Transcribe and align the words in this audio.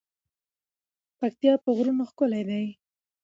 پکتيا 1.19 1.53
په 1.63 1.69
غرونو 1.75 2.03
ښکلی 2.09 2.41
ده. 2.49 2.59